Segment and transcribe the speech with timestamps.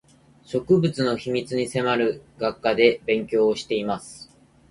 [0.45, 4.35] 植物の秘密に迫る学科で勉強をしています